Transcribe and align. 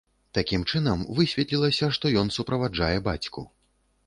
Такім 0.35 0.61
чынам, 0.71 1.03
высветлілася, 1.19 1.91
што 1.99 2.15
ён 2.23 2.33
суправаджае 2.39 2.97
бацьку. 3.11 3.47